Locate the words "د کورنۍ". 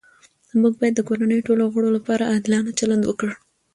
0.97-1.39